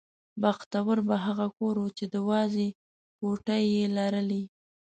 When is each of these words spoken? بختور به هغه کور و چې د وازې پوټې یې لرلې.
بختور 0.41 0.97
به 1.07 1.15
هغه 1.25 1.47
کور 1.57 1.75
و 1.83 1.87
چې 1.97 2.05
د 2.13 2.15
وازې 2.29 2.67
پوټې 3.17 3.59
یې 3.73 3.85
لرلې. 3.97 4.43